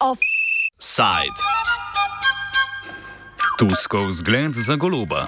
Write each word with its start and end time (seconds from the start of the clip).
Offside. 0.00 1.38
Tuskov 3.58 4.10
zgled 4.10 4.54
za 4.54 4.76
goloba. 4.76 5.26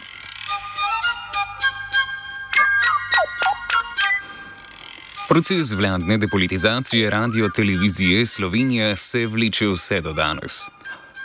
Proces 5.29 5.73
vladne 5.73 6.19
depolitizacije 6.19 7.11
radio 7.11 7.49
televizije 7.49 8.27
Slovenije 8.27 8.97
se 8.97 9.27
vleče 9.27 9.67
vse 9.67 10.01
do 10.01 10.13
danes. 10.13 10.53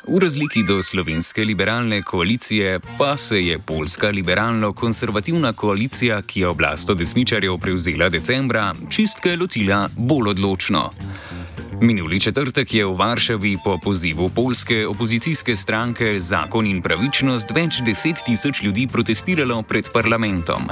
V 0.08 0.20
razliki 0.20 0.64
do 0.64 0.84
slovenske 0.84 1.44
liberalne 1.44 2.02
koalicije 2.02 2.80
pa 2.98 3.18
se 3.18 3.42
je 3.46 3.60
polska 3.60 4.08
liberalno-konservativna 4.08 5.54
koalicija, 5.54 6.22
ki 6.22 6.40
je 6.40 6.48
oblast 6.48 6.90
od 6.90 6.98
desničarjev 6.98 7.58
prevzela 7.58 8.10
decembra, 8.10 8.74
čistke 8.90 9.36
lotila 9.36 9.90
bolj 9.98 10.30
odločno. 10.30 10.90
Minuli 11.82 12.20
četrtek 12.20 12.74
je 12.74 12.86
v 12.86 12.96
Varšavi 12.98 13.58
po 13.64 13.78
pozivu 13.78 14.30
polske 14.30 14.88
opozicijske 14.88 15.56
stranke 15.56 16.20
Zakon 16.20 16.66
in 16.66 16.82
pravičnost 16.82 17.54
več 17.54 17.82
deset 17.86 18.24
tisoč 18.26 18.64
ljudi 18.66 18.88
protestiralo 18.90 19.62
pred 19.62 19.90
parlamentom. 19.94 20.66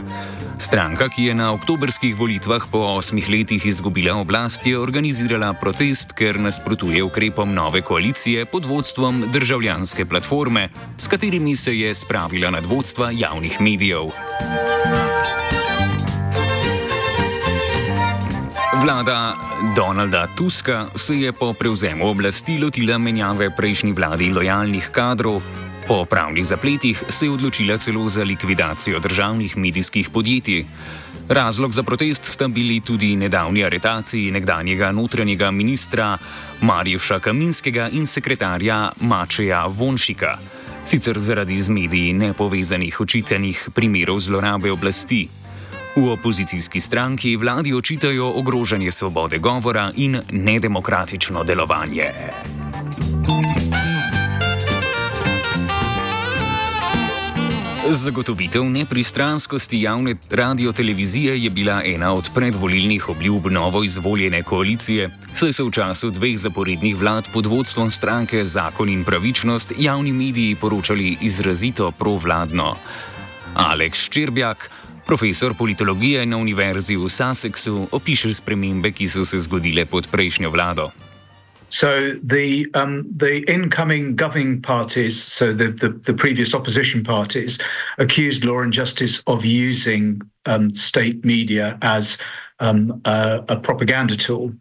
Stranka, 0.58 1.06
ki 1.10 1.30
je 1.30 1.36
na 1.38 1.52
oktobrskih 1.54 2.18
volitvah 2.18 2.66
po 2.72 2.82
osmih 2.98 3.30
letih 3.30 3.66
izgubila 3.66 4.18
oblast, 4.18 4.66
je 4.66 4.80
organizirala 4.80 5.54
protest, 5.54 6.18
ker 6.18 6.42
nasprotuje 6.42 7.04
ukrepom 7.04 7.54
nove 7.54 7.86
koalicije 7.86 8.46
pod 8.50 8.66
vodstvom 8.66 9.28
državljanske 9.34 10.06
platforme, 10.06 10.70
s 10.98 11.08
katerimi 11.08 11.56
se 11.56 11.78
je 11.78 11.94
spravila 11.94 12.50
nad 12.50 12.66
vodstva 12.66 13.12
javnih 13.14 13.62
medijev. 13.62 14.10
Vlada 18.82 19.36
Donalda 19.76 20.28
Tuska 20.36 20.86
se 20.96 21.16
je 21.16 21.32
po 21.32 21.54
prevzemu 21.54 22.10
oblasti 22.10 22.60
lotila 22.60 22.98
menjave 22.98 23.56
prejšnji 23.56 23.94
vladi 23.94 24.34
lojalnih 24.34 24.90
kadrov. 24.92 25.42
Po 25.88 26.06
pravnih 26.06 26.46
zapletih 26.46 27.04
se 27.10 27.26
je 27.26 27.32
odločila 27.32 27.78
celo 27.78 28.10
za 28.10 28.24
likvidacijo 28.24 29.00
državnih 29.00 29.58
medijskih 29.58 30.10
podjetij. 30.10 30.66
Razlog 31.30 31.72
za 31.72 31.84
protest 31.84 32.26
sta 32.26 32.48
bili 32.48 32.82
tudi 32.82 33.16
nedavni 33.16 33.64
aretaciji 33.66 34.32
nekdanjega 34.32 34.92
notranjega 34.92 35.52
ministra 35.52 36.18
Marjuša 36.62 37.20
Kaminskega 37.20 37.90
in 37.90 38.06
sekretarja 38.08 38.92
Mačeja 39.00 39.66
Vonšika, 39.66 40.38
sicer 40.86 41.20
zaradi 41.20 41.62
z 41.62 41.70
mediji 41.70 42.14
nepovezanih 42.14 43.02
očitanih 43.02 43.70
primerov 43.74 44.20
zlorabe 44.20 44.72
oblasti. 44.72 45.45
V 45.96 46.12
opozicijski 46.12 46.80
stranki 46.80 47.36
vladi 47.36 47.74
očitajo 47.74 48.34
ogrožanje 48.36 48.92
svobode 48.92 49.38
govora 49.38 49.92
in 49.96 50.22
nedemokratično 50.32 51.44
delovanje. 51.44 52.12
Zagotovitev 57.92 58.64
nepristranskosti 58.64 59.82
javne 59.82 60.16
radiotelevizije 60.32 61.44
je 61.44 61.50
bila 61.50 61.82
ena 61.86 62.14
od 62.14 62.30
predvolilnih 62.36 63.10
obljub 63.10 63.46
novo 63.46 63.84
izvoljene 63.84 64.44
koalicije, 64.44 65.10
saj 65.36 65.54
so 65.54 65.66
v 65.66 65.72
času 65.72 66.10
dveh 66.10 66.38
zaporednih 66.38 66.96
vlad 66.96 67.26
pod 67.34 67.46
vodstvom 67.46 67.92
stranke 67.92 68.46
Zakon 68.46 68.90
in 68.90 69.04
pravičnost 69.04 69.72
javni 69.78 70.14
mediji 70.14 70.56
poročali 70.56 71.18
izrazito 71.22 71.92
provladno. 71.92 72.76
Aleks 73.54 74.00
Ščirbjak, 74.00 74.70
Profesor 75.06 75.54
politologije 75.54 76.26
na 76.26 76.38
Univerzi 76.38 76.98
v 76.98 77.10
Sussexu 77.10 77.88
opiše 77.92 78.34
spremembe, 78.34 78.92
ki 78.92 79.10
so 79.10 79.26
se 79.26 79.38
zgodile 79.38 79.86
pod 79.86 80.08
prejšnjo 80.12 80.50
vlado. 80.50 80.90
So 81.70 82.14
the 82.24 82.66
um, 82.74 83.06
the 83.18 83.44
incoming 83.48 84.16
governing 84.16 84.62
parties, 84.62 85.18
so 85.18 85.54
the, 85.54 85.70
the, 85.82 85.90
the 86.06 86.14
previous 86.14 86.54
opposition 86.54 87.04
parties, 87.04 87.58
accused 87.98 88.46
Law 88.46 88.62
and 88.62 88.74
Justice 88.74 89.22
of 89.28 89.46
using 89.46 90.22
um, 90.46 90.74
state 90.76 91.26
media 91.26 91.78
as 91.82 92.18
um, 92.60 93.02
a, 93.06 93.44
a, 93.50 93.56
propaganda 93.58 94.16
tool, 94.16 94.54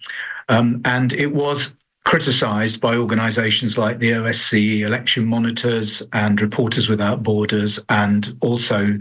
um, 0.48 0.80
and 0.84 1.12
it 1.12 1.32
was 1.32 1.70
criticised 2.04 2.80
by 2.80 2.96
organisations 2.96 3.78
like 3.78 3.98
the 3.98 4.10
OSCE, 4.10 4.80
Election 4.80 5.24
Monitors, 5.24 6.02
and 6.12 6.40
Reporters 6.40 6.88
Without 6.88 7.22
Borders, 7.22 7.78
and 7.88 8.36
also 8.40 8.98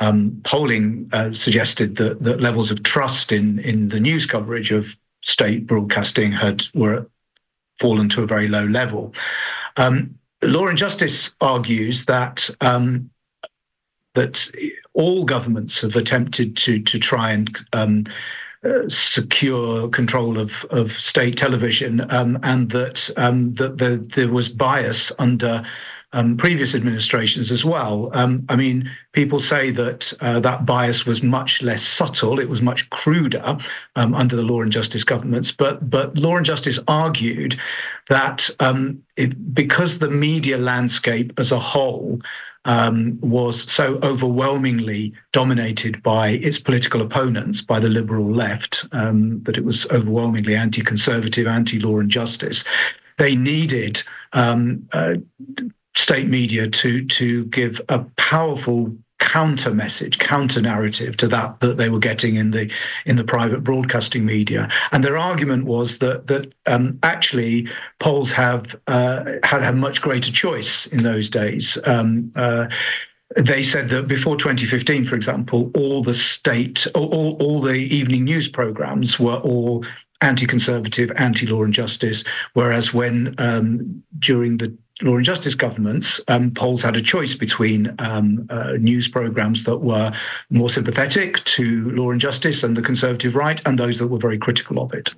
um, 0.00 0.40
polling 0.44 1.08
uh, 1.12 1.32
suggested 1.32 1.96
that, 1.96 2.22
that 2.22 2.40
levels 2.40 2.70
of 2.70 2.82
trust 2.82 3.32
in, 3.32 3.58
in 3.60 3.88
the 3.88 4.00
news 4.00 4.26
coverage 4.26 4.70
of 4.70 4.96
state 5.22 5.66
broadcasting 5.66 6.32
had 6.32 6.64
were 6.74 7.06
fallen 7.78 8.08
to 8.08 8.22
a 8.22 8.26
very 8.26 8.48
low 8.48 8.64
level. 8.64 9.14
Um, 9.76 10.14
Law 10.42 10.68
and 10.68 10.78
Justice 10.78 11.30
argues 11.40 12.06
that 12.06 12.48
um, 12.62 13.10
that 14.14 14.50
all 14.94 15.24
governments 15.24 15.80
have 15.80 15.96
attempted 15.96 16.56
to 16.56 16.80
to 16.80 16.98
try 16.98 17.30
and 17.30 17.58
um, 17.74 18.06
uh, 18.64 18.88
secure 18.88 19.88
control 19.88 20.38
of, 20.38 20.52
of 20.70 20.92
state 20.92 21.36
television, 21.36 22.10
um, 22.10 22.38
and 22.42 22.70
that 22.70 23.10
um, 23.16 23.54
that 23.54 23.78
the, 23.78 24.04
there 24.16 24.28
was 24.28 24.48
bias 24.48 25.12
under 25.18 25.62
um, 26.12 26.36
previous 26.36 26.74
administrations 26.74 27.52
as 27.52 27.64
well. 27.64 28.10
Um, 28.14 28.44
I 28.48 28.56
mean, 28.56 28.90
people 29.12 29.40
say 29.40 29.70
that 29.72 30.12
uh, 30.20 30.40
that 30.40 30.66
bias 30.66 31.06
was 31.06 31.22
much 31.22 31.62
less 31.62 31.86
subtle; 31.86 32.40
it 32.40 32.48
was 32.48 32.60
much 32.60 32.88
cruder 32.90 33.58
um, 33.96 34.14
under 34.14 34.36
the 34.36 34.42
Law 34.42 34.62
and 34.62 34.72
Justice 34.72 35.04
governments. 35.04 35.52
But 35.52 35.88
but 35.88 36.16
Law 36.18 36.36
and 36.36 36.46
Justice 36.46 36.78
argued 36.88 37.58
that 38.08 38.50
um, 38.60 39.02
it, 39.16 39.54
because 39.54 39.98
the 39.98 40.10
media 40.10 40.58
landscape 40.58 41.32
as 41.38 41.52
a 41.52 41.60
whole. 41.60 42.20
Um, 42.66 43.18
was 43.22 43.62
so 43.72 43.98
overwhelmingly 44.02 45.14
dominated 45.32 46.02
by 46.02 46.32
its 46.32 46.58
political 46.58 47.00
opponents, 47.00 47.62
by 47.62 47.80
the 47.80 47.88
liberal 47.88 48.30
left, 48.30 48.84
um, 48.92 49.42
that 49.44 49.56
it 49.56 49.64
was 49.64 49.86
overwhelmingly 49.86 50.54
anti 50.54 50.82
conservative, 50.82 51.46
anti 51.46 51.78
law 51.78 52.00
and 52.00 52.10
justice. 52.10 52.62
They 53.16 53.34
needed 53.34 54.02
um, 54.34 54.86
uh, 54.92 55.14
state 55.96 56.28
media 56.28 56.68
to 56.68 57.04
to 57.06 57.44
give 57.46 57.80
a 57.88 58.00
powerful 58.16 58.94
counter 59.20 59.72
message, 59.72 60.18
counter 60.18 60.60
narrative 60.60 61.16
to 61.16 61.28
that 61.28 61.60
that 61.60 61.76
they 61.76 61.88
were 61.88 61.98
getting 61.98 62.36
in 62.36 62.50
the 62.50 62.70
in 63.06 63.16
the 63.16 63.24
private 63.24 63.62
broadcasting 63.62 64.24
media. 64.24 64.68
And 64.92 65.04
their 65.04 65.16
argument 65.16 65.66
was 65.66 65.98
that 65.98 66.26
that 66.26 66.52
um, 66.66 66.98
actually 67.02 67.68
Poles 68.00 68.32
have 68.32 68.74
uh, 68.86 69.24
had 69.44 69.62
a 69.62 69.72
much 69.72 70.00
greater 70.00 70.32
choice 70.32 70.86
in 70.86 71.02
those 71.02 71.30
days. 71.30 71.78
Um, 71.84 72.32
uh, 72.34 72.66
they 73.36 73.62
said 73.62 73.88
that 73.90 74.08
before 74.08 74.36
2015, 74.36 75.04
for 75.04 75.14
example, 75.14 75.70
all 75.76 76.02
the 76.02 76.14
state, 76.14 76.84
all, 76.96 77.36
all 77.40 77.60
the 77.60 77.74
evening 77.74 78.24
news 78.24 78.48
programs 78.48 79.20
were 79.20 79.36
all 79.36 79.84
anti-conservative, 80.20 81.12
anti-law 81.16 81.62
and 81.62 81.72
justice. 81.72 82.24
Whereas 82.54 82.92
when 82.92 83.36
um, 83.38 84.02
during 84.18 84.58
the 84.58 84.76
law 85.02 85.16
and 85.16 85.24
justice 85.24 85.54
governments, 85.54 86.20
um, 86.28 86.50
Poles 86.50 86.82
had 86.82 86.96
a 86.96 87.00
choice 87.00 87.34
between 87.34 87.94
um, 87.98 88.46
uh, 88.50 88.72
news 88.78 89.08
programs 89.08 89.64
that 89.64 89.78
were 89.78 90.12
more 90.50 90.70
sympathetic 90.70 91.44
to 91.44 91.90
law 91.90 92.10
and 92.10 92.20
justice 92.20 92.62
and 92.62 92.76
the 92.76 92.82
conservative 92.82 93.34
right, 93.34 93.60
and 93.66 93.78
those 93.78 93.98
that 93.98 94.08
were 94.08 94.18
very 94.18 94.38
critical 94.38 94.78
of 94.82 94.92
it. 94.94 95.10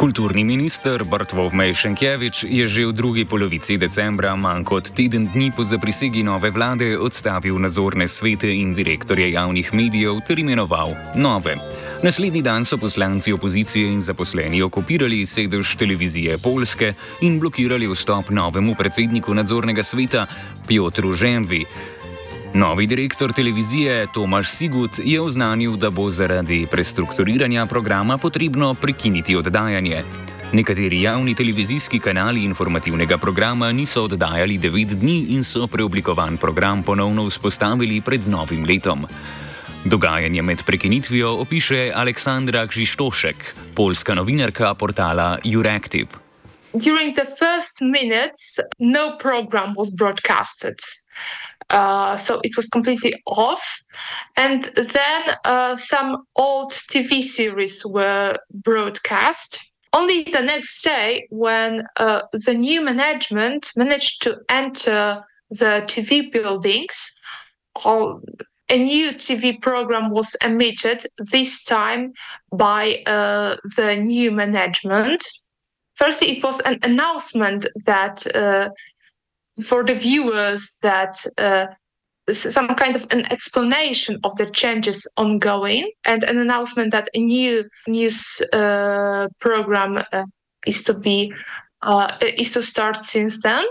Kulturni 0.00 0.48
minister 0.48 1.04
Bartwov 1.04 1.52
Mejšenkjevič 1.52 2.48
je 2.48 2.64
že 2.64 2.88
v 2.88 2.96
drugi 2.96 3.28
polovici 3.28 3.76
decembra, 3.76 4.32
manj 4.32 4.64
kot 4.64 4.96
teden 4.96 5.28
dni 5.28 5.52
po 5.52 5.60
zaprisegi 5.60 6.24
nove 6.24 6.48
vlade, 6.48 6.96
odstavil 6.96 7.60
nadzorne 7.60 8.08
svete 8.08 8.48
in 8.48 8.72
direktorje 8.72 9.36
javnih 9.36 9.68
medijev 9.76 10.24
ter 10.24 10.40
imenoval 10.40 10.96
nove. 11.20 11.60
Naslednji 12.02 12.42
dan 12.42 12.64
so 12.64 12.78
poslanci 12.78 13.32
opozicije 13.32 13.88
in 13.92 14.00
zaposleni 14.00 14.62
okupirali 14.62 15.26
sedež 15.26 15.74
televizije 15.76 16.38
Polske 16.38 16.94
in 17.20 17.36
blokirali 17.40 17.88
vstop 17.92 18.30
novemu 18.30 18.74
predsedniku 18.74 19.34
nadzornega 19.34 19.82
sveta 19.82 20.26
Piotru 20.68 21.12
Žemvi. 21.12 21.64
Novi 22.54 22.86
direktor 22.86 23.32
televizije 23.32 24.06
Tomaš 24.14 24.48
Sigut 24.48 24.90
je 25.04 25.20
oznanil, 25.20 25.76
da 25.76 25.90
bo 25.90 26.10
zaradi 26.10 26.66
prestrukturiranja 26.70 27.66
programa 27.66 28.18
potrebno 28.18 28.74
prekiniti 28.74 29.36
oddajanje. 29.36 30.02
Nekateri 30.52 31.02
javni 31.02 31.34
televizijski 31.34 31.98
kanali 31.98 32.44
informativnega 32.44 33.18
programa 33.18 33.72
niso 33.72 34.04
oddajali 34.04 34.58
devet 34.58 34.88
dni 34.88 35.26
in 35.36 35.44
so 35.44 35.66
preoblikovan 35.66 36.36
program 36.36 36.82
ponovno 36.82 37.26
vzpostavili 37.26 38.00
pred 38.00 38.28
novim 38.28 38.64
letom. 38.64 39.06
Dogajanje 39.84 40.42
med 40.42 40.62
prekinitvijo 40.66 41.30
opiše 41.40 41.92
Aleksandra 41.94 42.66
Gžištošek, 42.66 43.54
polska 43.74 44.14
novinarka 44.14 44.74
portala 44.74 45.38
Euractiv. 45.44 46.06
during 46.78 47.14
the 47.14 47.24
first 47.24 47.82
minutes, 47.82 48.58
no 48.78 49.16
program 49.16 49.74
was 49.74 49.90
broadcasted. 49.90 50.78
Uh, 51.68 52.16
so 52.16 52.40
it 52.42 52.56
was 52.56 52.68
completely 52.68 53.14
off. 53.26 53.80
And 54.36 54.64
then 54.74 55.22
uh, 55.44 55.76
some 55.76 56.24
old 56.36 56.72
TV 56.72 57.22
series 57.22 57.84
were 57.86 58.36
broadcast. 58.52 59.60
Only 59.92 60.24
the 60.24 60.42
next 60.42 60.82
day, 60.82 61.26
when 61.30 61.84
uh, 61.96 62.22
the 62.32 62.54
new 62.54 62.80
management 62.80 63.72
managed 63.76 64.22
to 64.22 64.38
enter 64.48 65.24
the 65.50 65.84
TV 65.86 66.30
buildings, 66.32 67.12
a 68.70 68.78
new 68.78 69.10
TV 69.10 69.60
program 69.60 70.10
was 70.10 70.36
emitted, 70.44 71.06
this 71.18 71.64
time 71.64 72.12
by 72.52 73.02
uh, 73.06 73.56
the 73.76 73.96
new 73.96 74.30
management. 74.30 75.24
Firstly, 75.94 76.36
it 76.36 76.42
was 76.42 76.60
an 76.60 76.78
announcement 76.82 77.66
that 77.84 78.24
uh, 78.34 78.70
for 79.62 79.84
the 79.84 79.94
viewers 79.94 80.78
that 80.82 81.24
uh, 81.36 81.66
some 82.32 82.68
kind 82.68 82.94
of 82.94 83.06
an 83.10 83.30
explanation 83.32 84.18
of 84.24 84.36
the 84.36 84.46
changes 84.46 85.06
ongoing 85.16 85.90
and 86.06 86.22
an 86.24 86.38
announcement 86.38 86.92
that 86.92 87.08
a 87.14 87.18
new 87.18 87.64
news 87.88 88.40
uh, 88.52 89.26
program 89.40 90.02
uh, 90.12 90.24
is 90.66 90.82
to 90.84 90.94
be 90.94 91.32
uh, 91.82 92.08
is 92.38 92.52
to 92.52 92.62
start 92.62 92.96
since 92.96 93.40
then 93.42 93.64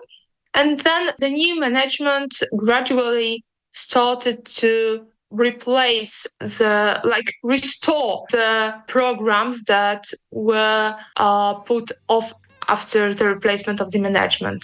and 0.55 0.79
then 0.81 1.09
the 1.19 1.29
new 1.29 1.59
management 1.59 2.33
gradually 2.57 3.43
started 3.71 4.45
to 4.61 5.05
replace 5.31 6.27
the 6.39 6.99
like 7.03 7.31
restore 7.43 8.25
the 8.31 8.73
programs 8.87 9.63
that 9.65 10.03
were 10.31 10.95
uh, 11.17 11.53
put 11.65 11.91
off 12.07 12.33
after 12.67 13.13
the 13.13 13.25
replacement 13.25 13.81
of 13.81 13.91
the 13.91 13.99
management. 13.99 14.63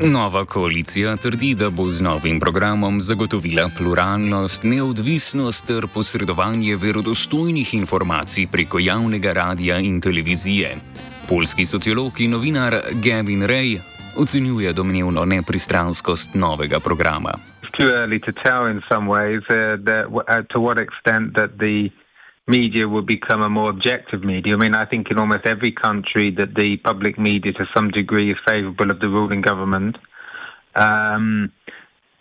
Nova 0.00 0.44
koalicija 0.44 1.16
trdi, 1.16 1.54
da 1.54 1.70
bo 1.70 1.90
z 1.90 2.00
novim 2.00 2.40
programom 2.40 3.00
zagotovila 3.00 3.68
pluralnost, 3.76 4.62
neodvisnost 4.62 5.66
ter 5.66 5.86
posredovanje 5.86 6.76
verodostojnih 6.76 7.74
informacij 7.74 8.46
preko 8.46 8.78
javnega 8.78 9.32
radia 9.32 9.78
in 9.78 10.00
televizije. 10.00 10.76
Polski 11.28 11.66
sociolog 11.66 12.20
in 12.20 12.30
novinar 12.30 12.80
Gavin 12.92 13.42
Ray 13.46 13.78
ocenjuje 14.16 14.72
domnevno 14.72 15.24
nepristranskost 15.24 16.34
novega 16.34 16.80
programa. 16.80 17.30
Too 17.78 17.90
early 17.90 18.20
to 18.20 18.32
tell 18.32 18.66
in 18.70 18.82
some 18.92 19.08
ways 19.08 19.42
uh, 19.50 19.74
uh, 20.28 20.42
to 20.52 20.60
what 20.60 20.78
extent 20.78 21.34
that 21.34 21.58
the 21.58 21.90
media 22.46 22.86
will 22.86 23.02
become 23.02 23.42
a 23.42 23.48
more 23.48 23.70
objective 23.70 24.22
media. 24.22 24.54
I 24.54 24.56
mean, 24.56 24.74
I 24.74 24.84
think 24.86 25.10
in 25.10 25.18
almost 25.18 25.46
every 25.46 25.72
country 25.72 26.30
that 26.38 26.54
the 26.54 26.76
public 26.76 27.18
media, 27.18 27.52
to 27.52 27.66
some 27.74 27.90
degree, 27.90 28.30
is 28.30 28.38
favourable 28.46 28.90
of 28.90 29.00
the 29.00 29.08
ruling 29.08 29.40
government. 29.40 29.96
Um, 30.74 31.52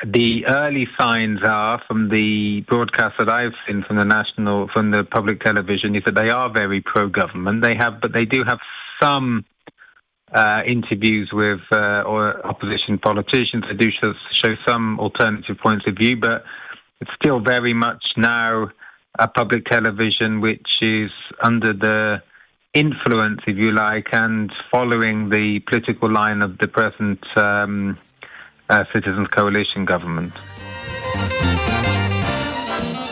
the 0.06 0.46
early 0.48 0.88
signs 0.98 1.39
are 1.44 1.81
from 1.88 2.10
the 2.10 2.62
broadcasts 2.68 3.18
that 3.19 3.30
I've 3.30 3.56
seen 3.68 3.84
from 3.88 3.98
the 3.98 4.06
national, 4.06 4.69
from 4.74 4.92
the 4.92 5.04
public 5.04 5.42
television, 5.42 5.96
is 5.96 6.04
that 6.06 6.16
they 6.16 6.30
are 6.30 6.50
very 6.51 6.81
pro-government. 6.81 7.62
They 7.62 7.75
have, 7.75 8.01
but 8.01 8.12
they 8.13 8.25
do 8.25 8.44
have 8.46 8.60
some 9.01 9.46
uh, 10.33 10.62
interviews 10.65 11.30
with 11.31 11.62
uh, 11.71 12.01
or 12.01 12.45
opposition 12.45 12.97
politicians. 12.97 13.63
They 13.68 13.75
do 13.75 13.91
show, 13.91 14.13
show 14.31 14.56
some 14.68 15.00
alternative 15.00 15.57
points 15.62 15.88
of 15.88 15.95
view, 15.95 16.18
but 16.18 16.44
it's 17.00 17.12
still 17.15 17.39
very 17.39 17.74
much 17.74 18.03
now 18.18 18.69
a 19.19 19.27
public 19.27 19.65
television 19.65 20.41
which 20.41 20.80
is 20.81 21.12
under 21.41 21.74
the 21.74 22.24
influence, 22.74 23.41
if 23.45 23.57
you 23.57 23.71
like, 23.71 24.07
and 24.12 24.51
following 24.71 25.30
the 25.30 25.59
political 25.68 26.12
line 26.12 26.41
of 26.41 26.57
the 26.57 26.68
present 26.68 27.24
um, 27.38 27.97
uh, 28.69 28.83
Citizens 28.91 29.27
Coalition 29.27 29.86
government. 29.86 30.33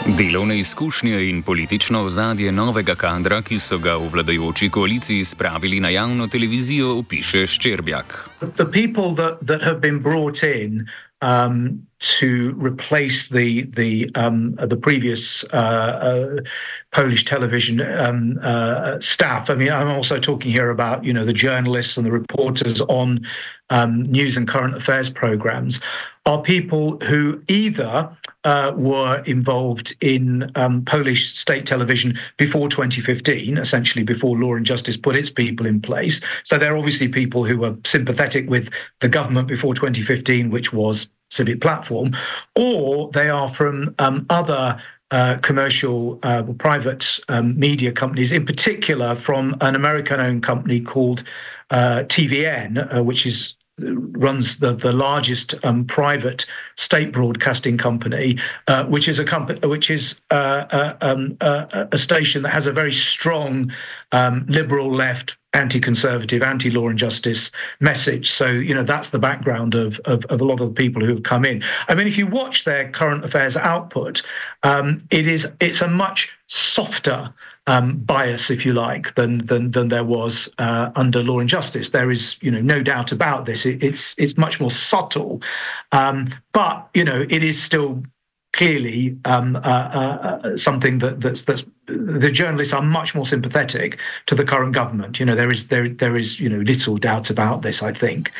Delovne 0.07 0.57
izkušnje 0.57 1.30
in 1.30 1.44
politično 1.44 2.01
ozadje 2.03 2.51
novega 2.51 2.95
kadra, 2.95 3.42
ki 3.45 3.59
so 3.59 3.77
ga 3.77 3.94
v 4.01 4.07
vladajoči 4.09 4.69
koaliciji 4.69 5.24
spravili 5.24 5.80
na 5.80 5.89
javno 5.94 6.27
televizijo, 6.27 6.95
opiše 7.03 7.45
Ščerbjak. 7.48 8.18
The 8.57 8.65
people 8.65 9.13
that, 9.15 9.45
that 9.45 9.62
have 9.62 9.80
been 9.80 10.01
brought 10.01 10.42
in 10.44 10.88
um, 11.21 11.86
to 12.00 12.53
replace 12.57 13.30
the 13.30 13.69
the 13.75 14.09
um, 14.15 14.56
the 14.56 14.75
previous 14.75 15.44
uh, 15.53 15.57
uh, 15.57 16.42
Polish 16.92 17.25
television 17.25 17.81
um, 17.81 18.39
uh, 18.42 19.00
staff. 19.00 19.50
I 19.51 19.56
mean, 19.56 19.71
I'm 19.71 19.88
also 19.88 20.19
talking 20.19 20.51
here 20.51 20.71
about 20.71 21.06
you 21.06 21.13
know 21.13 21.25
the 21.25 21.33
journalists 21.33 21.98
and 21.98 22.06
the 22.06 22.12
reporters 22.12 22.81
on 22.81 23.19
um, 23.71 24.03
news 24.03 24.38
and 24.38 24.47
current 24.47 24.75
affairs 24.75 25.09
programs 25.09 25.79
are 26.27 26.41
people 26.41 27.00
who 27.00 27.41
either 27.47 28.07
uh, 28.44 28.71
were 28.75 29.23
involved 29.25 29.95
in 30.01 30.51
um, 30.56 30.85
Polish 30.85 31.35
state 31.38 31.65
television 31.65 32.18
before 32.38 32.69
2015, 32.69 33.57
essentially 33.57 34.03
before 34.03 34.38
Law 34.38 34.53
and 34.53 34.65
Justice 34.65 34.97
put 34.97 35.18
its 35.18 35.31
people 35.31 35.65
in 35.65 35.81
place. 35.81 36.21
So 36.44 36.57
they're 36.57 36.77
obviously 36.77 37.07
people 37.07 37.44
who 37.44 37.57
were 37.57 37.75
sympathetic 37.85 38.47
with 38.47 38.69
the 39.00 39.09
government 39.09 39.47
before 39.47 39.74
2015, 39.74 40.51
which 40.51 40.71
was 40.71 41.07
Civic 41.31 41.62
Platform, 41.62 42.15
or 42.56 43.09
they 43.13 43.29
are 43.29 43.51
from 43.53 43.95
um, 43.97 44.25
other 44.29 44.79
uh, 45.12 45.38
commercial 45.38 46.19
uh, 46.24 46.44
private 46.59 47.19
um, 47.29 47.57
media 47.59 47.91
companies, 47.91 48.31
in 48.31 48.45
particular 48.45 49.15
from 49.15 49.56
an 49.62 49.75
American 49.75 50.19
owned 50.19 50.44
company 50.44 50.79
called 50.79 51.24
uh, 51.71 52.03
TVN, 52.07 52.95
uh, 52.95 53.03
which 53.03 53.25
is 53.25 53.56
runs 53.83 54.57
the, 54.57 54.74
the 54.74 54.92
largest 54.92 55.56
um, 55.63 55.86
private 55.86 56.45
state 56.75 57.12
broadcasting 57.12 57.78
company, 57.78 58.38
uh, 58.68 58.86
which 58.86 59.07
is 59.07 59.19
a 59.19 59.25
company 59.25 59.60
which 59.68 59.89
is 59.89 60.16
uh, 60.31 60.66
uh, 60.72 60.98
um, 61.01 61.38
uh, 61.42 61.86
a 61.92 61.98
station 61.98 62.44
that 62.44 62.50
has 62.50 62.68
a 62.68 62.72
very 62.72 62.94
strong 62.94 63.72
um, 64.12 64.45
liberal 64.48 64.92
left 64.92 65.36
anti-conservative, 65.54 66.42
anti-law 66.42 66.88
and 66.88 66.98
justice 66.98 67.51
message. 67.81 68.31
So, 68.31 68.45
you 68.45 68.74
know, 68.74 68.83
that's 68.83 69.10
the 69.10 69.19
background 69.19 69.75
of, 69.75 70.00
of, 70.06 70.24
of, 70.25 70.39
a 70.39 70.45
lot 70.45 70.62
of 70.62 70.74
the 70.74 70.81
people 70.81 71.04
who 71.04 71.16
have 71.16 71.24
come 71.24 71.44
in. 71.44 71.62
I 71.89 71.95
mean, 71.95 72.07
if 72.07 72.18
you 72.18 72.25
watch 72.25 72.63
their 72.63 72.89
current 72.89 73.25
affairs 73.25 73.57
output, 73.57 74.22
um, 74.63 75.06
it 75.12 75.27
is 75.27 75.45
it's 75.60 75.81
a 75.81 75.89
much 75.89 76.30
softer 76.48 77.34
um, 77.68 77.98
bias, 77.98 78.50
if 78.50 78.66
you 78.66 78.74
like, 78.74 79.13
than 79.16 79.46
than 79.46 79.72
than 79.72 79.90
there 79.90 80.04
was 80.04 80.50
uh, 80.58 80.92
under 80.96 81.24
Law 81.24 81.40
and 81.40 81.50
Justice. 81.50 81.90
There 81.90 82.12
is, 82.12 82.36
you 82.42 82.52
know, 82.52 82.62
no 82.62 82.81
doubt 82.81 83.12
about 83.12 83.46
this. 83.46 83.66
It, 83.66 83.84
it's 83.84 84.16
it's 84.18 84.38
much 84.38 84.60
more 84.60 84.72
subtle, 84.72 85.42
um, 85.92 86.34
but 86.53 86.89
you 86.94 87.03
know, 87.03 87.25
it 87.30 87.44
is 87.44 87.62
still 87.62 88.03
clearly 88.53 89.18
um, 89.25 89.56
uh, 89.56 89.60
uh, 89.60 90.41
uh, 90.44 90.58
something 90.58 90.98
that 91.00 91.22
that's 91.22 91.44
that's 91.44 91.63
the 91.86 92.32
journalists 92.32 92.74
are 92.74 92.82
much 92.82 93.13
more 93.13 93.25
sympathetic 93.25 94.00
to 94.25 94.36
the 94.36 94.44
current 94.44 94.74
government. 94.74 95.20
You 95.20 95.25
know, 95.25 95.36
there 95.36 95.51
is 95.51 95.68
there 95.68 95.88
there 95.88 96.18
is 96.18 96.39
you 96.39 96.50
know 96.50 96.60
little 96.60 96.98
doubt 96.98 97.30
about 97.30 97.62
this. 97.62 97.84
I 97.84 97.94
think. 97.94 98.32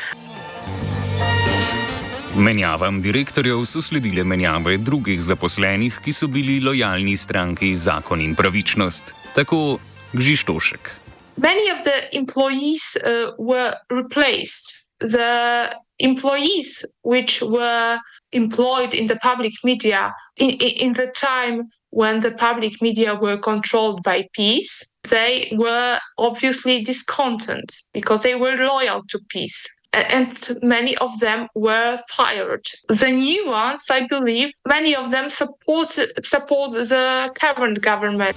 Menjavam 2.36 3.02
direktorjev 3.02 3.66
so 3.68 3.82
sledile 3.82 4.24
menjave 4.24 4.78
drugih 4.80 5.20
zaposlenih, 5.20 5.98
ki 6.04 6.12
so 6.12 6.26
bili 6.32 6.60
lojalni 6.64 7.16
stranki 7.16 7.74
Zakon 7.76 8.20
in 8.20 8.32
pravičnost. 8.34 9.12
Tako 9.34 9.78
Gžištošek. 10.12 10.96
Many 11.36 11.68
of 11.72 11.84
the 11.84 12.08
employees 12.16 12.96
uh, 12.96 13.36
were 13.38 13.74
replaced. 13.90 14.72
The 15.00 15.72
employees 15.98 16.84
which 17.02 17.42
were 17.42 17.98
employed 18.32 18.94
in 18.94 19.06
the 19.08 19.16
public 19.16 19.52
media 19.64 20.14
in, 20.36 20.50
in 20.58 20.92
the 20.94 21.12
time 21.12 21.68
when 21.90 22.20
the 22.20 22.30
public 22.30 22.80
media 22.80 23.14
were 23.14 23.36
controlled 23.36 24.02
by 24.02 24.24
peace, 24.32 24.80
they 25.10 25.52
were 25.52 25.98
obviously 26.16 26.82
discontent 26.82 27.76
because 27.92 28.22
they 28.22 28.34
were 28.34 28.56
loyal 28.56 29.02
to 29.08 29.18
peace. 29.28 29.68
And 29.92 30.32
many 30.62 30.96
of 30.96 31.20
them 31.20 31.48
were 31.54 31.98
fired. 32.08 32.64
The 32.88 33.10
new 33.10 33.46
ones, 33.46 33.90
I 33.90 34.06
believe, 34.08 34.52
many 34.66 34.96
of 34.96 35.10
them 35.10 35.28
support 35.30 35.90
support 36.24 36.72
the 36.72 37.30
current 37.34 37.78
government. 37.84 38.36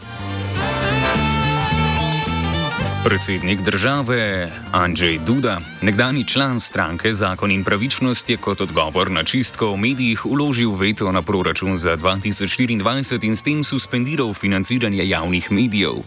Predsednik 3.05 3.61
države 3.61 4.49
Andrzej 4.71 5.19
Duda, 5.25 5.59
nekdani 5.81 6.27
član 6.27 6.59
stranke 6.59 7.13
Zakon 7.13 7.51
in 7.51 7.63
pravičnost, 7.63 8.29
je 8.29 8.37
kot 8.37 8.61
odgovor 8.61 9.11
na 9.11 9.23
čistko 9.23 9.71
v 9.71 9.77
medijih 9.77 10.25
uložil 10.25 10.75
veto 10.75 11.11
na 11.11 11.21
proračun 11.21 11.77
za 11.77 11.97
2024 11.97 13.25
in 13.25 13.35
s 13.35 13.43
tem 13.43 13.63
suspendiral 13.63 14.33
financiranje 14.33 15.07
javnih 15.07 15.51
medijev. 15.51 16.01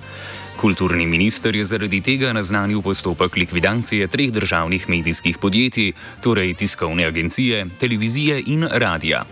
Kulturni 0.59 1.07
minister 1.07 1.55
je 1.55 1.63
zaradi 1.65 2.01
tega 2.03 2.33
naznanil 2.35 2.81
postopek 2.83 3.37
likvidacije 3.37 4.09
treh 4.11 4.33
državnih 4.35 4.89
medijskih 4.89 5.39
podjetij, 5.39 5.93
torej 6.21 6.55
tiskovne 6.55 7.07
agencije, 7.07 7.67
televizije 7.79 8.43
in 8.47 8.67
radia. 8.67 9.23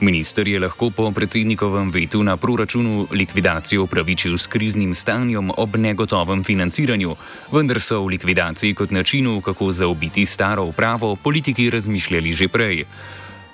Minister 0.00 0.48
je 0.48 0.60
lahko 0.60 0.90
po 0.90 1.10
predsednikovem 1.12 1.90
vetu 1.90 2.22
na 2.22 2.36
proračunu 2.36 3.06
likvidacijo 3.12 3.82
upravičil 3.82 4.38
s 4.38 4.46
kriznim 4.46 4.94
stanjem 4.94 5.50
ob 5.56 5.76
negotovem 5.76 6.44
financiranju, 6.44 7.16
vendar 7.52 7.80
so 7.80 8.00
v 8.00 8.16
likvidaciji 8.16 8.74
kot 8.74 8.90
načinu, 8.90 9.40
kako 9.40 9.72
zaobiti 9.72 10.26
staro 10.26 10.64
upravo, 10.64 11.16
politiki 11.16 11.70
razmišljali 11.70 12.32
že 12.32 12.48
prej. 12.48 12.84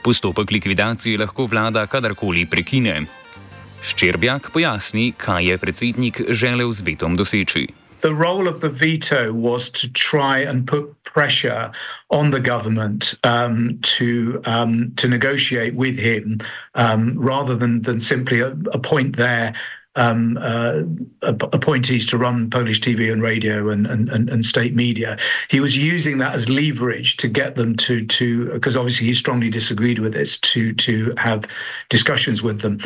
Postopek 0.02 0.50
likvidacije 0.50 1.18
lahko 1.18 1.46
vlada 1.46 1.87
kadarkoli 1.87 2.46
prekine. 2.46 3.17
Szczerbiak 3.82 4.50
pojasni, 4.50 5.12
kaj 5.16 5.44
je 5.50 5.58
predsednik 5.58 6.20
želel 6.30 6.73
z 6.73 6.82
vetom 6.82 7.16
doseči. 7.16 7.68
The 8.00 8.14
role 8.14 8.47
of 8.47 8.61
the 8.61 8.70
veto 8.70 9.32
was 9.32 9.70
to 9.70 9.88
try 9.90 10.47
and 10.47 10.66
put 10.66 10.94
pressure 11.02 11.70
on 12.11 12.30
the 12.30 12.38
government 12.38 13.14
um, 13.25 13.78
to 13.99 14.40
um, 14.47 14.92
to 14.97 15.08
negotiate 15.08 15.75
with 15.75 15.99
him 15.99 16.38
um, 16.75 17.18
rather 17.18 17.58
than 17.58 17.82
than 17.82 18.00
simply 18.00 18.38
appoint 18.73 19.16
their 19.16 19.54
um, 19.99 20.38
uh, 20.40 20.82
appointees 21.23 22.06
to 22.06 22.18
run 22.18 22.50
Polish 22.50 22.80
TV 22.80 23.12
and 23.12 23.20
radio 23.20 23.70
and, 23.70 23.87
and, 23.87 24.08
and, 24.30 24.47
state 24.47 24.76
media. 24.76 25.18
He 25.50 25.58
was 25.58 25.76
using 25.76 26.18
that 26.18 26.35
as 26.35 26.49
leverage 26.49 27.16
to 27.16 27.26
get 27.26 27.56
them 27.56 27.76
to 27.78 28.06
to 28.06 28.52
because 28.52 28.76
obviously 28.76 29.08
he 29.08 29.14
strongly 29.14 29.50
disagreed 29.50 29.99
with 29.99 30.12
this 30.12 30.38
to 30.38 30.73
to 30.75 31.12
have 31.18 31.44
discussions 31.88 32.42
with 32.42 32.61
them. 32.61 32.78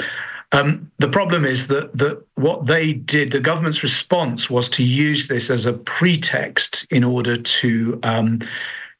Um, 0.53 0.91
the 0.99 1.09
problem 1.09 1.45
is 1.45 1.67
that 1.69 1.97
that 1.97 2.23
what 2.35 2.67
they 2.67 2.93
did, 2.93 3.33
the 3.33 3.41
government's 3.41 3.83
response 3.83 4.51
was 4.51 4.69
to 4.71 4.85
use 4.85 5.27
this 5.27 5.51
as 5.51 5.67
a 5.67 5.73
pretext 5.73 6.87
in 6.91 7.05
order 7.05 7.37
to 7.37 7.99
um, 8.03 8.41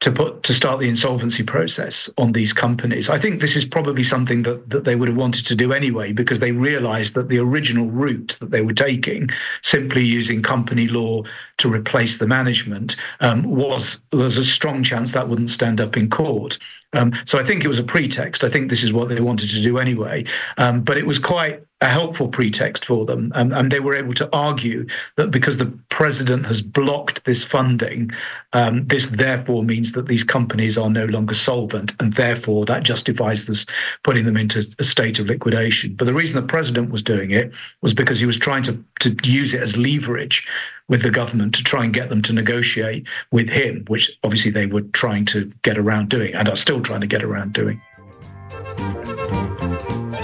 to 0.01 0.11
put 0.11 0.43
to 0.43 0.53
start 0.53 0.81
the 0.81 0.89
insolvency 0.89 1.45
process 1.45 2.11
on 2.19 2.33
these 2.33 2.53
companies. 2.53 3.09
I 3.09 3.21
think 3.21 3.41
this 3.41 3.55
is 3.55 3.65
probably 3.65 4.03
something 4.03 4.43
that, 4.43 4.69
that 4.71 4.85
they 4.85 4.97
would 4.97 5.09
have 5.09 5.17
wanted 5.17 5.47
to 5.47 5.55
do 5.55 5.73
anyway 5.73 6.13
because 6.13 6.41
they 6.41 6.51
realized 6.51 7.15
that 7.15 7.29
the 7.29 7.39
original 7.39 7.87
route 7.87 8.37
that 8.41 8.51
they 8.51 8.63
were 8.63 8.73
taking, 8.73 9.29
simply 9.63 10.05
using 10.05 10.43
company 10.43 10.89
law 10.89 11.23
to 11.59 11.73
replace 11.73 12.17
the 12.17 12.27
management, 12.27 12.97
um, 13.21 13.45
was 13.45 14.01
there's 14.11 14.39
a 14.39 14.45
strong 14.45 14.83
chance 14.83 15.13
that 15.13 15.29
wouldn't 15.29 15.51
stand 15.51 15.81
up 15.81 15.97
in 15.97 16.11
court. 16.11 16.59
Um, 16.95 17.13
so 17.27 17.39
I 17.39 17.45
think 17.45 17.65
it 17.65 17.69
was 17.69 17.79
a 17.79 17.85
pretext. 17.85 18.45
I 18.45 18.51
think 18.51 18.69
this 18.69 18.83
is 18.83 18.93
what 18.93 19.09
they 19.09 19.21
wanted 19.21 19.49
to 19.51 19.63
do 19.63 19.79
anyway. 19.79 20.25
Um, 20.59 20.83
but 20.83 20.99
it 20.99 21.07
was 21.07 21.19
quite 21.19 21.63
a 21.81 21.87
helpful 21.87 22.29
pretext 22.29 22.85
for 22.85 23.05
them. 23.05 23.33
Um, 23.35 23.53
and 23.53 23.73
they 23.73 23.81
were 23.81 23.97
able 23.97 24.15
to 24.15 24.29
argue 24.33 24.87
that 25.17 25.31
because 25.31 25.57
the 25.57 25.67
president 25.89 26.47
has 26.47 26.63
blocked 26.63 27.25
this 27.25 27.43
funding, 27.43 28.11
um, 28.53 28.87
this 28.87 29.07
therefore 29.07 29.65
means 29.65 29.93
that 29.93 30.07
these 30.07 30.23
companies 30.23 30.79
are 30.79 30.91
no 30.91 31.07
longer 31.07 31.35
solvent. 31.35 31.93
And 31.99 32.15
therefore, 32.15 32.67
that 32.67 32.85
justifies 32.85 33.47
this 33.47 33.67
putting 34.05 34.27
them 34.27 34.37
into 34.37 34.65
a 34.79 34.85
state 34.85 35.19
of 35.19 35.27
liquidation. 35.27 35.95
But 35.95 36.05
the 36.05 36.15
reason 36.15 36.37
the 36.37 36.43
president 36.43 36.91
was 36.91 37.03
doing 37.03 37.33
it 37.33 37.51
was 37.81 37.95
because 37.95 38.21
he 38.21 38.27
was 38.27 38.37
trying 38.37 38.63
to, 38.65 38.85
to 39.01 39.17
use 39.25 39.55
it 39.55 39.63
as 39.63 39.77
leverage 39.77 40.47
with 40.93 41.03
the 41.03 41.11
government 41.21 41.57
to 41.57 41.63
try 41.65 41.81
and 41.85 41.93
get 41.95 42.09
them 42.09 42.23
to 42.23 42.33
negotiate 42.33 43.03
with 43.31 43.49
him, 43.49 43.85
which 43.89 44.05
obviously 44.23 44.53
they 44.53 44.67
were 44.75 44.85
trying 44.93 45.25
to 45.33 45.39
get 45.63 45.77
around 45.79 46.07
doing 46.09 46.35
and 46.39 46.49
are 46.49 46.61
still 46.65 46.81
trying 46.83 47.01
to 47.01 47.11
get 47.15 47.23
around 47.23 47.53
doing. 47.61 47.81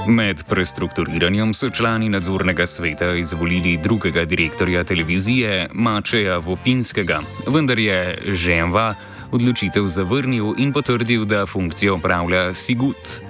Med 0.08 0.42
prestrukturiranjem 0.48 1.54
so 1.54 1.70
člani 1.70 2.08
nadzornega 2.08 2.66
sveta 2.66 3.14
izvolili 3.14 3.76
drugega 3.76 4.25
direktorja 4.25 4.84
televizije 4.84 5.68
Mačeja 5.72 6.38
Vopinskega, 6.38 7.20
vendar 7.46 7.78
je 7.78 8.18
Ženva 8.26 8.94
odločitev 9.32 9.87
zavrnil 9.87 10.54
in 10.58 10.72
potrdil, 10.72 11.25
da 11.25 11.46
funkcijo 11.46 11.94
upravlja 11.94 12.54
Sigut. 12.54 13.20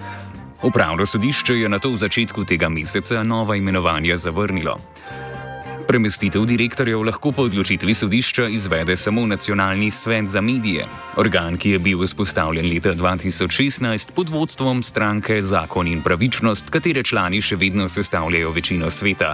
Upravno 0.63 1.07
sodišče 1.07 1.55
je 1.55 1.69
na 1.69 1.79
to 1.79 1.91
v 1.91 1.97
začetku 1.97 2.45
tega 2.45 2.69
meseca 2.69 3.23
nova 3.23 3.57
imenovanja 3.57 4.17
zavrnilo. 4.17 4.79
Premestitev 5.89 6.45
direktorjev 6.45 7.01
lahko 7.01 7.31
po 7.33 7.47
odločitvi 7.49 7.95
sodišča 7.95 8.45
izvede 8.53 8.97
samo 8.97 9.23
nacionalni 9.27 9.91
svet 9.91 10.29
za 10.29 10.41
medije, 10.41 10.85
organ, 11.17 11.57
ki 11.57 11.71
je 11.71 11.79
bil 11.79 12.03
vzpostavljen 12.05 12.69
leta 12.69 12.93
2016 12.93 14.13
pod 14.13 14.29
vodstvom 14.29 14.83
stranke 14.83 15.41
Zakon 15.41 15.89
in 15.89 16.03
pravičnost, 16.05 16.69
katere 16.71 17.03
člani 17.03 17.41
še 17.41 17.57
vedno 17.57 17.89
sestavljajo 17.89 18.51
večino 18.53 18.91
sveta. 18.91 19.33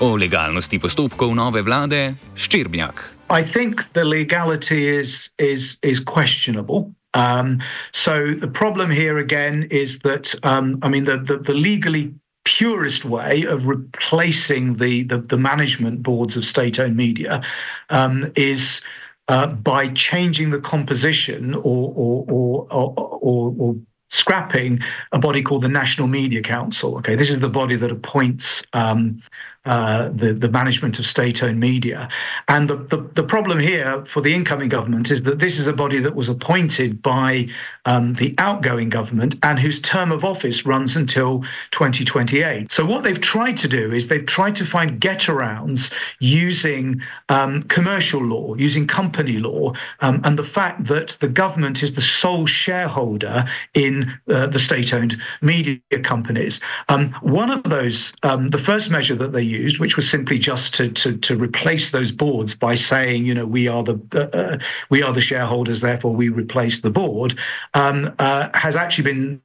O 0.00 0.10
legalnosti 0.20 0.78
postopkov 0.78 1.32
nove 1.34 1.62
vlade 1.64 2.12
Ščirbnjak. 2.36 3.00
I 3.32 3.40
think 3.40 3.80
the 3.94 4.04
legality 4.04 5.00
is 5.00 5.30
is 5.38 5.78
is 5.82 6.04
questionable. 6.04 6.92
Um, 7.14 7.62
so 7.92 8.36
the 8.40 8.52
problem 8.52 8.90
here 8.90 9.16
again 9.18 9.64
is 9.70 9.98
that 10.04 10.34
um, 10.42 10.78
I 10.82 10.90
mean 10.90 11.04
the, 11.04 11.16
the 11.16 11.38
the 11.38 11.54
legally 11.54 12.12
purest 12.46 13.04
way 13.04 13.44
of 13.44 13.66
replacing 13.66 14.76
the, 14.76 15.02
the, 15.02 15.18
the 15.18 15.36
management 15.36 16.02
boards 16.02 16.36
of 16.36 16.44
state 16.44 16.78
owned 16.78 16.96
media 16.96 17.42
um, 17.90 18.32
is 18.36 18.80
uh, 19.28 19.48
by 19.48 19.88
changing 19.88 20.50
the 20.50 20.60
composition 20.60 21.54
or, 21.54 21.92
or, 21.96 22.24
or, 22.28 22.66
or, 22.70 23.54
or 23.58 23.76
scrapping 24.10 24.78
a 25.10 25.18
body 25.18 25.42
called 25.42 25.62
the 25.62 25.68
National 25.68 26.06
Media 26.06 26.40
Council. 26.40 26.96
Okay, 26.98 27.16
this 27.16 27.30
is 27.30 27.40
the 27.40 27.48
body 27.48 27.74
that 27.74 27.90
appoints 27.90 28.62
um, 28.72 29.20
uh, 29.66 30.10
the, 30.14 30.32
the 30.32 30.48
management 30.48 30.98
of 30.98 31.06
state-owned 31.06 31.58
media. 31.58 32.08
And 32.46 32.70
the, 32.70 32.76
the, 32.76 33.10
the, 33.14 33.22
problem 33.24 33.58
here 33.58 34.04
for 34.06 34.20
the 34.20 34.32
incoming 34.32 34.68
government 34.68 35.10
is 35.10 35.22
that 35.22 35.40
this 35.40 35.58
is 35.58 35.66
a 35.66 35.72
body 35.72 35.98
that 35.98 36.14
was 36.14 36.28
appointed 36.28 37.02
by 37.02 37.48
um, 37.84 38.14
the 38.14 38.32
outgoing 38.38 38.88
government 38.88 39.34
and 39.42 39.58
whose 39.58 39.80
term 39.80 40.12
of 40.12 40.24
office 40.24 40.64
runs 40.64 40.94
until 40.94 41.40
2028. 41.72 42.70
So 42.70 42.84
what 42.84 43.02
they've 43.02 43.20
tried 43.20 43.56
to 43.58 43.68
do 43.68 43.92
is 43.92 44.06
they've 44.06 44.24
tried 44.24 44.54
to 44.56 44.64
find 44.64 45.00
get-arounds 45.00 45.90
using 46.20 47.02
um, 47.28 47.64
commercial 47.64 48.22
law, 48.22 48.54
using 48.54 48.86
company 48.86 49.38
law, 49.38 49.72
um, 50.00 50.20
and 50.22 50.38
the 50.38 50.44
fact 50.44 50.86
that 50.86 51.16
the 51.20 51.28
government 51.28 51.82
is 51.82 51.92
the 51.92 52.02
sole 52.02 52.46
shareholder 52.46 53.44
in 53.74 54.12
uh, 54.28 54.46
the 54.46 54.60
state-owned 54.60 55.16
media 55.40 55.80
companies. 56.04 56.60
Um, 56.88 57.14
one 57.22 57.50
of 57.50 57.64
those, 57.64 58.12
um, 58.22 58.50
the 58.50 58.58
first 58.58 58.90
measure 58.90 59.16
that 59.16 59.32
they 59.32 59.55
used 59.56 59.78
which 59.78 59.96
was 59.96 60.08
simply 60.08 60.38
just 60.38 60.74
to 60.74 60.88
to, 60.90 61.16
to 61.18 61.36
replace 61.36 61.90
those 61.90 62.12
boards 62.12 62.54
by 62.54 62.74
saying, 62.74 63.26
you 63.26 63.34
know, 63.34 63.46
we 63.46 63.68
are 63.68 63.82
the 63.82 63.96
uh, 64.32 64.58
we 64.90 65.02
are 65.02 65.12
the 65.12 65.20
shareholders, 65.20 65.80
therefore 65.80 66.14
we 66.14 66.28
replace 66.28 66.80
the 66.80 66.90
board, 66.90 67.38
um, 67.74 68.14
uh, 68.18 68.48
has 68.54 68.76
actually 68.76 69.04
been 69.04 69.40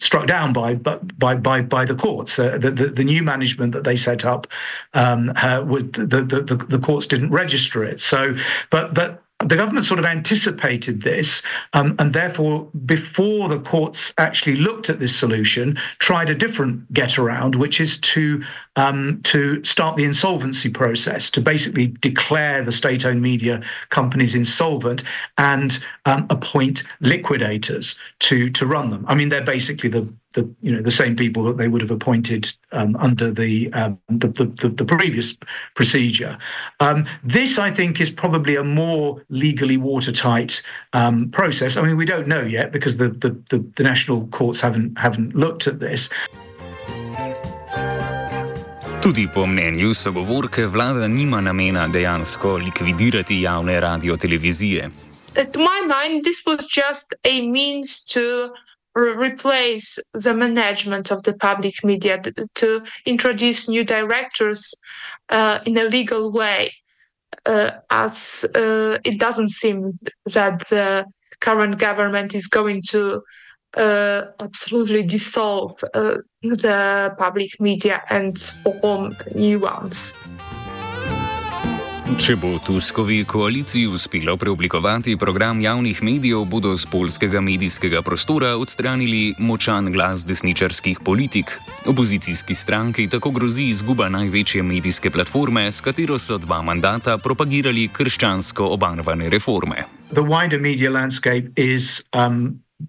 struck 0.00 0.26
down 0.26 0.52
by 0.52 0.74
by 0.74 1.34
by 1.34 1.60
by 1.60 1.84
the 1.84 1.94
courts. 1.94 2.38
Uh, 2.38 2.58
the, 2.58 2.70
the, 2.70 2.88
the 2.88 3.04
new 3.04 3.22
management 3.22 3.72
that 3.72 3.84
they 3.84 3.96
set 3.96 4.24
up, 4.24 4.46
um, 4.94 5.32
uh, 5.36 5.62
would 5.64 5.92
the, 5.94 6.22
the 6.22 6.66
the 6.68 6.78
courts 6.78 7.06
didn't 7.06 7.30
register 7.30 7.84
it. 7.84 8.00
So, 8.00 8.34
but 8.70 8.94
but 8.94 9.22
the 9.46 9.54
government 9.54 9.86
sort 9.86 10.00
of 10.00 10.04
anticipated 10.04 11.02
this, 11.02 11.42
um, 11.72 11.94
and 12.00 12.12
therefore, 12.12 12.68
before 12.86 13.48
the 13.48 13.60
courts 13.60 14.12
actually 14.18 14.56
looked 14.56 14.90
at 14.90 14.98
this 14.98 15.14
solution, 15.14 15.78
tried 16.00 16.28
a 16.28 16.34
different 16.34 16.92
get 16.92 17.18
around, 17.18 17.54
which 17.54 17.80
is 17.80 17.98
to 17.98 18.42
um, 18.78 19.20
to 19.24 19.62
start 19.64 19.96
the 19.96 20.04
insolvency 20.04 20.70
process, 20.70 21.30
to 21.30 21.40
basically 21.40 21.88
declare 21.88 22.64
the 22.64 22.70
state 22.70 23.04
owned 23.04 23.20
media 23.20 23.60
companies 23.90 24.36
insolvent 24.36 25.02
and 25.36 25.80
um, 26.06 26.28
appoint 26.30 26.84
liquidators 27.00 27.96
to, 28.20 28.48
to 28.50 28.64
run 28.66 28.90
them. 28.90 29.04
I 29.08 29.16
mean, 29.16 29.30
they're 29.30 29.44
basically 29.44 29.90
the 29.90 30.08
the 30.34 30.48
you 30.60 30.70
know 30.70 30.82
the 30.82 30.90
same 30.90 31.16
people 31.16 31.42
that 31.44 31.56
they 31.56 31.68
would 31.68 31.80
have 31.80 31.90
appointed 31.90 32.52
um, 32.72 32.94
under 32.96 33.32
the, 33.32 33.72
um, 33.72 33.98
the, 34.10 34.28
the, 34.28 34.68
the 34.68 34.84
previous 34.84 35.34
procedure. 35.74 36.36
Um, 36.80 37.06
this, 37.24 37.58
I 37.58 37.74
think, 37.74 37.98
is 37.98 38.10
probably 38.10 38.56
a 38.56 38.62
more 38.62 39.24
legally 39.30 39.78
watertight 39.78 40.62
um, 40.92 41.30
process. 41.30 41.78
I 41.78 41.82
mean, 41.82 41.96
we 41.96 42.04
don't 42.04 42.28
know 42.28 42.42
yet 42.42 42.72
because 42.72 42.98
the, 42.98 43.08
the, 43.08 43.30
the, 43.48 43.64
the 43.76 43.82
national 43.82 44.26
courts 44.28 44.60
haven't 44.60 44.98
haven't 44.98 45.34
looked 45.34 45.66
at 45.66 45.80
this. 45.80 46.10
Tudi 49.02 49.28
po 49.34 49.46
mnenju 49.46 49.94
sogovorke 49.94 50.66
vlada 50.66 51.08
nima 51.08 51.40
namena 51.40 51.86
dejansko 51.88 52.56
likvidirati 52.56 53.42
javne 53.42 53.80
radio-televizije. 53.80 54.90
To 55.34 55.58
my 55.60 55.80
mind, 55.86 56.24
this 56.24 56.42
was 56.46 56.66
just 56.66 57.14
a 57.24 57.42
means 57.42 58.04
to 58.04 58.20
replace 59.22 60.02
the 60.22 60.34
management 60.34 61.12
of 61.12 61.22
the 61.22 61.32
public 61.32 61.74
media, 61.84 62.18
to 62.54 62.82
introduce 63.06 63.68
new 63.68 63.84
directors 63.84 64.74
uh, 65.28 65.58
in 65.64 65.78
a 65.78 65.84
legal 65.84 66.32
way, 66.32 66.68
uh, 67.46 67.70
as 67.90 68.44
uh, 68.54 68.96
it 69.04 69.20
doesn't 69.20 69.50
seem 69.50 69.92
that 70.34 70.68
the 70.70 71.04
current 71.40 71.78
government 71.78 72.34
is 72.34 72.48
going 72.48 72.82
to 72.90 73.00
uh, 73.00 73.20
absolutely 73.76 75.02
dissolve 75.02 75.72
uh, 75.94 76.16
the 76.42 77.14
public 77.18 77.60
media 77.60 78.02
and 78.10 78.38
form 78.80 79.16
new 79.34 79.58
ones. 79.60 80.14
Če 82.16 82.34
bo 82.40 82.56
Tuskovi 82.64 83.20
koaliciji 83.28 83.86
uspelo 83.86 84.36
preoblikovati 84.36 85.16
program 85.16 85.60
javnih 85.60 85.98
medijev, 86.02 86.44
bodo 86.48 86.72
z 86.76 86.86
polskega 86.88 87.40
medijskega 87.40 88.00
prostora 88.02 88.54
odstranili 88.56 89.34
močan 89.38 89.92
glas 89.92 90.24
desničarskih 90.26 91.00
politik. 91.04 91.58
Opozicijski 91.86 92.54
stranki 92.54 93.06
tako 93.12 93.30
grozi 93.30 93.68
izguba 93.68 94.08
največje 94.08 94.62
medijske 94.62 95.10
platforme, 95.10 95.68
s 95.72 95.80
katero 95.80 96.18
so 96.18 96.38
dva 96.38 96.62
mandata 96.62 97.18
propagirali 97.18 97.88
krščansko 97.92 98.66
obarvane 98.72 99.28
reforme. 99.30 99.84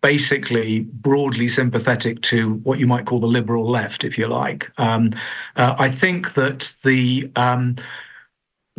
Basically 0.01 0.81
broadly 0.81 1.49
sympathetic 1.49 2.21
to 2.21 2.55
what 2.63 2.79
you 2.79 2.87
might 2.87 3.05
call 3.05 3.19
the 3.19 3.27
liberal 3.27 3.69
left, 3.69 4.03
if 4.03 4.17
you 4.17 4.27
like. 4.27 4.69
Um, 4.77 5.13
uh, 5.55 5.75
I 5.77 5.91
think 5.91 6.35
that 6.35 6.71
the 6.83 7.29
um, 7.35 7.75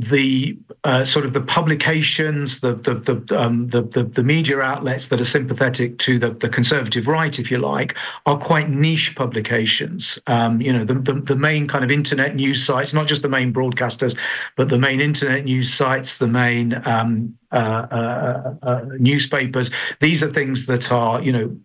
the 0.01 0.57
uh, 0.85 1.05
sort 1.05 1.27
of 1.27 1.33
the 1.33 1.41
publications, 1.41 2.61
the 2.61 2.75
the 2.75 2.95
the, 2.95 3.39
um, 3.39 3.69
the 3.69 3.83
the, 3.83 4.05
the 4.05 4.23
media 4.23 4.61
outlets 4.61 5.07
that 5.09 5.21
are 5.21 5.25
sympathetic 5.25 5.99
to 5.99 6.19
the, 6.19 6.31
the 6.31 6.49
conservative 6.49 7.07
right, 7.07 7.39
if 7.39 7.51
you 7.51 7.59
like, 7.59 7.95
are 8.27 8.39
quite 8.39 8.71
niche 8.71 9.15
publications. 9.15 10.19
Um, 10.27 10.61
you 10.61 10.73
know, 10.73 10.85
the, 10.85 10.95
the, 10.95 11.21
the 11.21 11.37
main 11.37 11.69
kind 11.69 11.85
of 11.85 11.91
internet 11.91 12.35
news 12.35 12.65
sites, 12.65 12.93
not 12.93 13.07
just 13.07 13.23
the 13.23 13.29
main 13.29 13.53
broadcasters, 13.53 14.17
but 14.57 14.69
the 14.69 14.79
main 14.79 15.01
internet 15.01 15.45
news 15.45 15.73
sites, 15.73 16.17
the 16.17 16.27
main 16.27 16.81
um, 16.87 17.37
uh, 17.53 17.57
uh, 17.57 18.55
uh, 18.63 18.85
newspapers. 18.99 19.71
These 20.01 20.23
are 20.23 20.33
things 20.33 20.67
that 20.67 20.93
are, 20.93 21.21
you 21.21 21.33
know, 21.33 21.57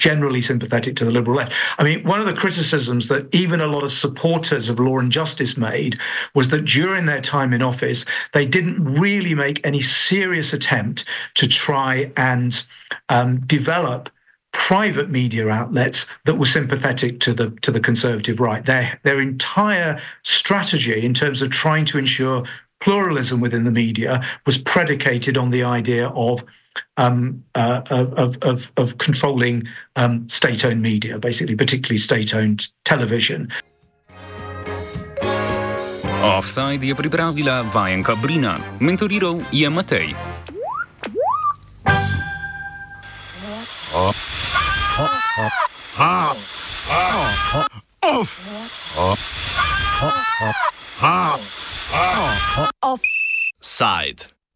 generally 0.00 0.40
sympathetic 0.40 0.96
to 0.96 1.04
the 1.04 1.10
liberal 1.10 1.36
left. 1.36 1.52
I 1.78 1.84
mean, 1.84 2.02
one 2.04 2.20
of 2.20 2.26
the 2.26 2.32
criticisms 2.32 3.06
that 3.08 3.28
even 3.32 3.60
a 3.60 3.66
lot 3.66 3.84
of 3.84 3.92
supporters 3.92 4.68
of 4.68 4.80
law 4.80 4.98
and 4.98 5.12
justice 5.12 5.56
made 5.56 5.98
was 6.34 6.48
that 6.48 6.64
during 6.64 7.04
their 7.06 7.20
time 7.20 7.52
in 7.52 7.62
office, 7.62 8.04
they 8.32 8.46
didn't 8.46 8.82
really 8.82 9.34
make 9.34 9.60
any 9.62 9.82
serious 9.82 10.52
attempt 10.52 11.04
to 11.34 11.46
try 11.46 12.10
and 12.16 12.64
um, 13.10 13.40
develop 13.46 14.08
private 14.52 15.10
media 15.10 15.48
outlets 15.48 16.06
that 16.24 16.34
were 16.34 16.46
sympathetic 16.46 17.20
to 17.20 17.32
the 17.32 17.50
to 17.62 17.70
the 17.70 17.78
conservative 17.78 18.40
right. 18.40 18.64
Their 18.64 18.98
their 19.04 19.18
entire 19.18 20.00
strategy 20.24 21.04
in 21.04 21.14
terms 21.14 21.42
of 21.42 21.50
trying 21.50 21.84
to 21.86 21.98
ensure 21.98 22.44
pluralism 22.80 23.40
within 23.40 23.64
the 23.64 23.70
media 23.70 24.20
was 24.46 24.58
predicated 24.58 25.36
on 25.36 25.50
the 25.50 25.62
idea 25.62 26.08
of 26.08 26.40
um, 26.96 27.42
uh, 27.54 27.82
of, 27.90 28.36
of, 28.42 28.66
of 28.76 28.98
controlling 28.98 29.66
um, 29.96 30.28
state-owned 30.28 30.80
media, 30.80 31.18
basically, 31.18 31.56
particularly 31.56 31.98
state-owned 31.98 32.68
television. 32.84 33.52
Offside 36.22 36.84
je 36.84 36.94
pripravila 36.94 37.62
vajenka 37.72 38.14
Brina, 38.16 38.60
mentoriral 38.80 39.40
je 39.52 39.70
Matej. 39.70 40.14
Offside. 52.82 54.26